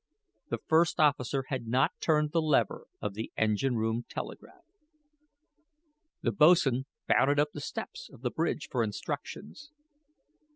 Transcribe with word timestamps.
The 0.49 0.57
first 0.57 0.99
officer 0.99 1.43
had 1.49 1.67
not 1.67 1.91
turned 1.99 2.31
the 2.31 2.41
lever 2.41 2.87
of 3.03 3.13
the 3.13 3.31
engine 3.37 3.75
room 3.75 4.03
telegraph. 4.09 4.65
The 6.23 6.31
boatswain 6.31 6.87
bounded 7.07 7.39
up 7.39 7.51
the 7.53 7.61
steps 7.61 8.09
of 8.11 8.21
the 8.23 8.31
bridge 8.31 8.67
for 8.67 8.81
instructions. 8.81 9.69